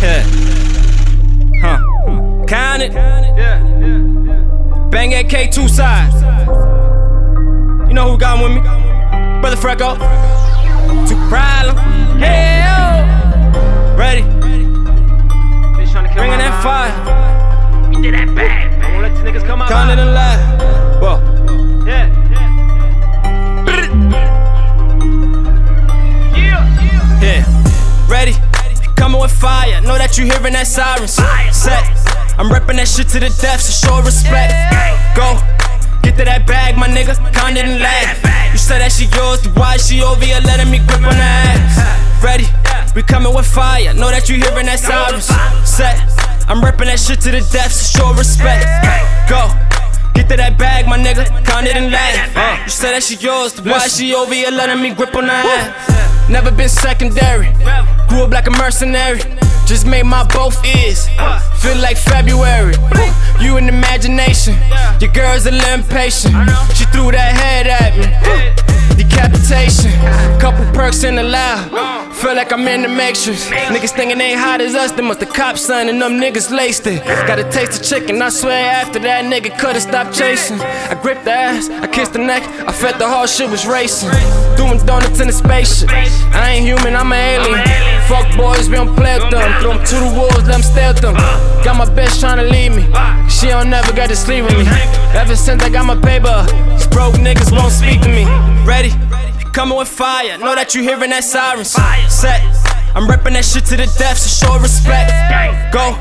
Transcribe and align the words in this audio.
Yeah. 0.00 0.22
Huh. 1.60 1.78
Count 2.46 2.82
it. 2.82 2.92
Yeah. 2.92 3.60
Bang 4.90 5.12
AK 5.12 5.50
two 5.50 5.68
sides. 5.68 6.14
You 7.88 7.94
know 7.94 8.10
who 8.10 8.16
got 8.16 8.42
with 8.42 8.52
me? 8.52 8.60
Brother 9.40 9.56
Freco. 9.56 9.98
Two 11.06 11.16
problem. 11.28 11.76
Hell. 12.18 13.04
Ready. 13.98 14.22
Bringing 16.14 16.38
that 16.38 16.62
fire. 16.62 17.90
We 17.90 18.00
did 18.00 18.14
that 18.14 18.34
bad. 18.34 18.82
I 18.82 18.90
won't 18.92 19.02
let 19.02 19.14
these 19.14 19.24
niggas 19.24 19.46
come 19.46 19.60
out. 19.60 19.68
Count 19.68 19.90
it 19.90 19.98
and. 19.98 20.14
Whoa. 21.02 21.84
Yeah. 21.86 22.23
With 29.24 29.32
fire. 29.32 29.80
Know 29.80 29.96
that 29.96 30.20
you 30.20 30.28
hearing 30.28 30.52
that 30.52 30.68
sirens. 30.68 31.16
Set. 31.16 31.80
I'm 32.36 32.52
repping 32.52 32.76
that 32.76 32.84
shit 32.84 33.08
to 33.16 33.18
the 33.24 33.32
death, 33.40 33.64
so 33.64 33.72
show 33.72 33.96
respect. 34.04 34.52
Go. 35.16 35.40
Get 36.04 36.20
to 36.20 36.28
that 36.28 36.44
bag, 36.44 36.76
my 36.76 36.92
nigga. 36.92 37.16
Count 37.32 37.56
it 37.56 37.64
and 37.64 37.80
laugh. 37.80 38.20
You 38.52 38.60
said 38.60 38.84
that 38.84 38.92
she 38.92 39.08
yours, 39.16 39.40
then 39.40 39.56
why 39.56 39.80
is 39.80 39.88
she 39.88 40.04
over 40.04 40.20
here 40.20 40.44
letting 40.44 40.68
me 40.68 40.76
grip 40.84 41.00
on 41.00 41.16
her 41.16 41.24
ass? 41.24 41.80
Ready. 42.20 42.44
We 42.92 43.00
coming 43.00 43.32
with 43.32 43.48
fire. 43.48 43.96
Know 43.96 44.12
that 44.12 44.28
you 44.28 44.36
hearing 44.36 44.68
that 44.68 44.84
sirens. 44.84 45.32
Set. 45.64 45.96
I'm 46.44 46.60
repping 46.60 46.92
that 46.92 47.00
shit 47.00 47.24
to 47.24 47.32
the 47.32 47.40
death, 47.48 47.72
so 47.72 47.96
show 47.96 48.12
respect. 48.12 48.68
Go. 49.24 49.40
Get 50.12 50.28
to 50.28 50.36
that 50.36 50.60
bag, 50.60 50.84
my 50.84 51.00
nigga. 51.00 51.24
Count 51.48 51.64
it 51.64 51.80
and 51.80 51.88
laugh. 51.88 52.28
Uh, 52.36 52.60
you 52.60 52.68
said 52.68 52.92
that 52.92 53.00
she 53.00 53.16
yours, 53.16 53.56
then 53.56 53.72
why 53.72 53.88
is 53.88 53.96
she 53.96 54.12
over 54.12 54.36
here 54.36 54.52
letting 54.52 54.84
me 54.84 54.92
grip 54.92 55.16
on 55.16 55.24
her 55.24 55.48
ass? 55.48 55.93
Never 56.28 56.50
been 56.50 56.68
secondary. 56.68 57.52
Grew 58.08 58.24
up 58.24 58.30
like 58.30 58.46
a 58.46 58.50
mercenary. 58.50 59.20
Just 59.66 59.86
made 59.86 60.04
my 60.04 60.24
both 60.24 60.62
ears 60.64 61.06
feel 61.60 61.76
like 61.78 61.96
February. 61.96 62.74
You 63.40 63.56
an 63.56 63.68
imagination. 63.68 64.54
Your 65.00 65.12
girl's 65.12 65.46
a 65.46 65.50
little 65.50 65.74
impatient. 65.74 66.34
She 66.74 66.84
threw 66.86 67.10
that 67.12 67.32
head 67.34 67.66
at 67.66 67.96
me. 67.96 68.06
Decapitation. 69.02 69.92
Couple 70.40 70.64
perks 70.72 71.04
in 71.04 71.16
the 71.16 71.22
loud. 71.22 71.83
Feel 72.34 72.42
like 72.42 72.52
I'm 72.52 72.66
in 72.66 72.82
the 72.82 72.88
matrix. 72.88 73.48
Niggas 73.48 73.94
thinking 73.94 74.18
they 74.18 74.34
hot 74.34 74.60
as 74.60 74.74
us. 74.74 74.90
They 74.90 75.02
must 75.02 75.20
the 75.20 75.26
cops 75.26 75.60
son 75.62 75.88
and 75.88 76.02
them 76.02 76.18
niggas 76.18 76.50
laced 76.50 76.84
it. 76.88 76.98
Got 77.28 77.38
a 77.38 77.44
taste 77.48 77.78
of 77.78 77.86
chicken. 77.86 78.20
I 78.20 78.28
swear 78.28 78.72
after 78.72 78.98
that 78.98 79.24
nigga 79.24 79.56
could've 79.56 79.82
stopped 79.82 80.12
chasing. 80.12 80.58
I 80.60 80.98
gripped 81.00 81.26
the 81.26 81.30
ass. 81.30 81.70
I 81.70 81.86
kissed 81.86 82.12
the 82.12 82.18
neck. 82.18 82.42
I 82.66 82.72
felt 82.72 82.98
the 82.98 83.08
whole 83.08 83.28
shit 83.28 83.48
was 83.48 83.68
racing. 83.68 84.10
Doing 84.56 84.84
donuts 84.84 85.20
in 85.20 85.28
the 85.28 85.32
spaceship. 85.32 85.90
I 86.34 86.58
ain't 86.58 86.66
human. 86.66 86.96
I'm 86.96 87.12
an 87.12 87.22
alien. 87.38 87.62
Fuck 88.10 88.26
boys, 88.36 88.68
we 88.68 88.74
don't 88.74 88.96
play 88.96 89.14
with 89.14 89.30
them. 89.30 89.54
Throw 89.62 89.78
them 89.78 89.86
to 89.86 89.94
the 90.02 90.10
wolves, 90.18 90.34
let 90.34 90.58
them 90.58 90.62
stay 90.62 90.90
them. 90.90 91.14
Got 91.62 91.78
my 91.78 91.86
bitch 91.86 92.18
tryna 92.18 92.50
leave 92.50 92.74
me. 92.74 92.82
She 93.30 93.46
don't 93.46 93.70
never 93.70 93.92
get 93.92 94.08
to 94.08 94.16
sleep 94.16 94.42
with 94.42 94.58
me. 94.58 94.66
Ever 95.14 95.36
since 95.36 95.62
I 95.62 95.70
got 95.70 95.86
my 95.86 95.94
paper, 95.94 96.42
these 96.74 96.88
broke 96.88 97.14
niggas 97.14 97.54
won't 97.54 97.70
speak 97.70 98.02
to 98.02 98.08
me. 98.08 98.26
Ready? 98.66 98.90
Coming 99.54 99.78
with 99.78 99.86
fire. 99.86 100.36
Know 100.36 100.56
that 100.56 100.74
you 100.74 100.82
hearing 100.82 101.10
that 101.10 101.22
sirens. 101.22 101.70
Set. 101.70 102.42
I'm 102.90 103.06
repping 103.06 103.38
that 103.38 103.46
shit 103.46 103.62
to 103.70 103.78
the 103.78 103.86
death, 103.86 104.18
so 104.18 104.26
show 104.26 104.58
respect. 104.58 105.14
Go. 105.70 105.94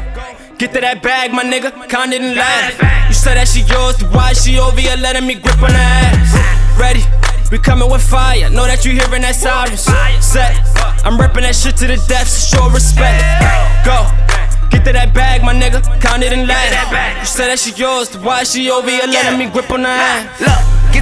Get 0.57 0.73
to 0.73 0.81
that 0.81 1.05
bag, 1.05 1.29
my 1.29 1.45
nigga. 1.45 1.69
Count 1.87 2.17
and 2.17 2.33
laugh. 2.33 2.73
You 3.07 3.13
said 3.13 3.37
that 3.37 3.45
she 3.45 3.61
yours, 3.69 4.01
why 4.09 4.31
is 4.33 4.41
she 4.41 4.57
over 4.57 4.81
here 4.81 4.97
letting 4.97 5.29
me 5.29 5.37
grip 5.37 5.61
on 5.61 5.69
her 5.69 5.77
ass? 5.77 6.33
Ready? 6.81 7.05
We 7.53 7.61
coming 7.61 7.93
with 7.93 8.01
fire. 8.01 8.49
Know 8.49 8.65
that 8.65 8.89
you 8.89 8.97
hearing 8.97 9.21
that 9.21 9.37
sirens. 9.37 9.85
Set. 9.85 10.57
I'm 11.05 11.21
repping 11.21 11.45
that 11.45 11.53
shit 11.53 11.77
to 11.77 11.85
the 11.85 12.01
death, 12.09 12.25
so 12.25 12.57
show 12.57 12.65
respect. 12.73 13.21
Go. 13.85 14.09
Get 14.73 14.81
to 14.89 14.97
that 14.97 15.13
bag, 15.13 15.45
my 15.45 15.53
nigga. 15.53 15.85
Count 16.01 16.25
it 16.25 16.33
and 16.33 16.49
laugh. 16.49 16.89
You 17.21 17.29
said 17.29 17.53
that 17.53 17.61
she 17.61 17.69
yours, 17.77 18.17
why 18.17 18.41
is 18.41 18.49
she 18.49 18.73
over 18.73 18.89
here 18.89 19.05
letting 19.05 19.37
me 19.37 19.45
grip 19.45 19.69
on 19.69 19.85
her 19.85 19.93
ass? 19.93 20.41
Look, 20.41 20.57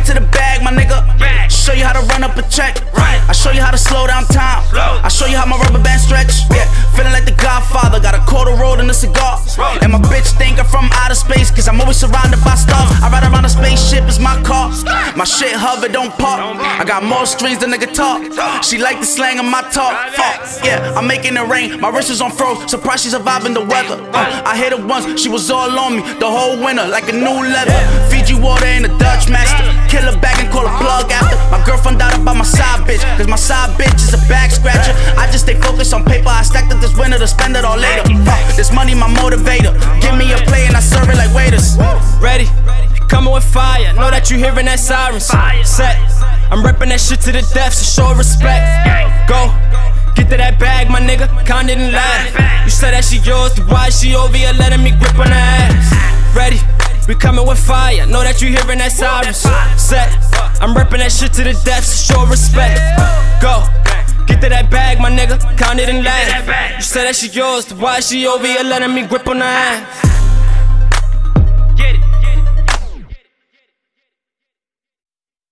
to 0.05 0.13
the 0.13 0.21
bag, 0.21 0.63
my 0.63 0.71
nigga. 0.71 1.03
Show 1.49 1.73
you 1.73 1.83
how 1.83 1.93
to 1.93 2.05
run 2.07 2.23
up 2.23 2.37
a 2.37 2.43
check. 2.47 2.77
I 2.95 3.33
show 3.33 3.51
you 3.51 3.61
how 3.61 3.71
to 3.71 3.77
slow 3.77 4.07
down 4.07 4.23
time. 4.25 4.63
I 5.03 5.09
show 5.09 5.25
you 5.25 5.37
how 5.37 5.45
my 5.45 5.57
rubber 5.57 5.81
band 5.81 5.81
stretch. 5.81 5.81
Yeah, 5.81 5.89
feeling 5.89 5.90
Godfather. 7.71 7.99
Got 7.99 8.15
a 8.15 8.23
quarter 8.29 8.51
rolled 8.51 8.79
and 8.79 8.89
a 8.89 8.93
cigar. 8.93 9.39
And 9.81 9.91
my 9.91 9.99
bitch 9.99 10.37
think 10.37 10.59
I'm 10.59 10.65
from 10.65 10.89
outer 10.93 11.15
space, 11.15 11.51
cause 11.51 11.67
I'm 11.67 11.79
always 11.79 11.97
surrounded 11.97 12.43
by 12.43 12.55
stars. 12.55 12.91
I 13.01 13.09
ride 13.11 13.23
around 13.23 13.45
a 13.45 13.49
spaceship, 13.49 14.03
it's 14.05 14.19
my 14.19 14.41
car. 14.43 14.69
My 15.15 15.23
shit 15.23 15.53
hover, 15.53 15.87
don't 15.87 16.11
park. 16.17 16.39
I 16.59 16.83
got 16.85 17.03
more 17.03 17.25
strings 17.25 17.59
than 17.59 17.73
a 17.73 17.77
guitar. 17.77 18.19
She 18.63 18.77
like 18.77 18.99
the 18.99 19.05
slang 19.05 19.39
of 19.39 19.45
my 19.45 19.61
talk. 19.71 19.93
Fuck, 20.13 20.65
yeah, 20.65 20.93
I'm 20.95 21.07
making 21.07 21.37
it 21.37 21.47
rain. 21.47 21.79
My 21.79 21.89
wrist 21.89 22.09
is 22.09 22.21
on 22.21 22.31
froze, 22.31 22.69
surprised 22.69 23.03
she's 23.03 23.13
surviving 23.13 23.53
the 23.53 23.61
weather. 23.61 23.97
Uh, 24.13 24.43
I 24.45 24.57
hit 24.57 24.73
her 24.77 24.85
once, 24.85 25.21
she 25.21 25.29
was 25.29 25.49
all 25.49 25.71
on 25.79 25.97
me 25.97 26.01
the 26.19 26.29
whole 26.29 26.59
winter, 26.63 26.87
like 26.87 27.07
a 27.09 27.13
new 27.13 27.39
leather. 27.55 27.79
Fiji 28.09 28.35
water 28.39 28.67
in 28.67 28.85
a 28.85 28.91
Dutch 28.97 29.29
master. 29.29 29.63
Kill 29.89 30.03
her 30.11 30.19
back 30.19 30.39
and 30.39 30.51
call 30.51 30.67
her 30.67 30.77
plug 30.79 31.11
after. 31.11 31.20
Side 33.41 33.73
bitch 33.73 33.97
is 34.05 34.13
a 34.13 34.21
back 34.29 34.51
scratcher. 34.51 34.93
I 35.17 35.25
just 35.31 35.45
stay 35.45 35.57
focused 35.57 35.93
on 35.93 36.05
paper, 36.05 36.29
I 36.29 36.43
stacked 36.43 36.71
it 36.71 36.79
this 36.79 36.95
winter 36.95 37.17
to 37.17 37.27
spend 37.27 37.57
it 37.57 37.65
all 37.65 37.77
later. 37.77 38.05
This 38.55 38.71
money 38.71 38.93
my 38.93 39.09
motivator. 39.09 39.73
Give 39.99 40.15
me 40.15 40.31
a 40.31 40.37
play 40.45 40.67
and 40.67 40.77
I 40.77 40.79
serve 40.79 41.09
it 41.09 41.17
like 41.17 41.33
waiters. 41.33 41.77
Ready? 42.21 42.45
Coming 43.09 43.33
with 43.33 43.43
fire. 43.43 43.93
Know 43.95 44.11
that 44.11 44.29
you 44.29 44.37
hearing 44.37 44.65
that 44.65 44.79
sirens. 44.79 45.25
Set. 45.25 45.97
I'm 46.53 46.61
repping 46.61 46.89
that 46.93 47.01
shit 47.01 47.21
to 47.21 47.31
the 47.31 47.41
death, 47.53 47.73
so 47.73 47.83
show 47.83 48.13
respect. 48.13 48.61
Go. 49.27 49.49
Get 50.15 50.29
to 50.29 50.37
that 50.37 50.59
bag, 50.59 50.89
my 50.89 51.01
nigga. 51.01 51.27
Count 51.45 51.69
and 51.69 51.91
laugh. 51.91 52.29
You 52.63 52.69
said 52.69 52.91
that 52.91 53.03
she 53.03 53.17
yours, 53.25 53.57
why 53.65 53.89
she 53.89 54.13
over 54.13 54.37
here 54.37 54.53
letting 54.53 54.83
me 54.83 54.91
grip 54.91 55.17
on 55.17 55.27
her 55.27 55.33
ass? 55.33 55.91
Ready? 56.35 56.59
We 57.11 57.17
coming 57.17 57.45
with 57.45 57.59
fire. 57.59 58.05
Know 58.05 58.23
that 58.23 58.41
you 58.41 58.47
hearing 58.47 58.77
that 58.77 58.93
sirens. 58.93 59.43
Set. 59.75 60.07
I'm 60.61 60.73
repping 60.73 60.99
that 60.99 61.11
shit 61.11 61.33
to 61.33 61.43
the 61.43 61.51
death, 61.65 61.83
so 61.83 62.13
show 62.13 62.25
respect. 62.25 62.79
Go. 63.41 63.67
Get 64.27 64.39
to 64.39 64.47
that 64.47 64.71
bag, 64.71 64.97
my 64.97 65.11
nigga. 65.11 65.37
Count 65.57 65.81
it 65.81 65.89
and 65.89 66.05
laugh. 66.05 66.77
You 66.77 66.81
said 66.81 67.03
that 67.03 67.17
she 67.17 67.27
yours, 67.27 67.73
why 67.73 67.97
is 67.97 68.07
she 68.07 68.25
over 68.25 68.47
here 68.47 68.63
letting 68.63 68.95
me 68.95 69.05
grip 69.05 69.27
on 69.27 69.41
her 69.41 69.43
ass? 69.43 70.10